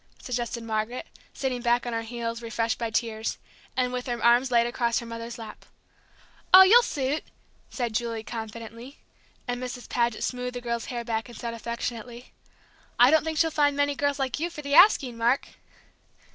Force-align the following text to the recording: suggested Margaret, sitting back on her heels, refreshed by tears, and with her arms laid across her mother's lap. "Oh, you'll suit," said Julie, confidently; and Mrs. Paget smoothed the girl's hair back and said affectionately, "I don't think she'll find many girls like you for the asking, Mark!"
suggested 0.19 0.63
Margaret, 0.63 1.05
sitting 1.31 1.61
back 1.61 1.85
on 1.85 1.93
her 1.93 2.01
heels, 2.01 2.41
refreshed 2.41 2.79
by 2.79 2.89
tears, 2.89 3.37
and 3.77 3.93
with 3.93 4.07
her 4.07 4.19
arms 4.25 4.49
laid 4.49 4.65
across 4.65 4.97
her 4.97 5.05
mother's 5.05 5.37
lap. 5.37 5.63
"Oh, 6.51 6.63
you'll 6.63 6.81
suit," 6.81 7.23
said 7.69 7.93
Julie, 7.93 8.23
confidently; 8.23 8.97
and 9.47 9.61
Mrs. 9.61 9.87
Paget 9.87 10.23
smoothed 10.23 10.55
the 10.55 10.59
girl's 10.61 10.85
hair 10.85 11.03
back 11.03 11.29
and 11.29 11.37
said 11.37 11.53
affectionately, 11.53 12.33
"I 12.97 13.11
don't 13.11 13.23
think 13.23 13.37
she'll 13.37 13.51
find 13.51 13.77
many 13.77 13.93
girls 13.93 14.17
like 14.17 14.39
you 14.39 14.49
for 14.49 14.63
the 14.63 14.73
asking, 14.73 15.17
Mark!" 15.17 15.49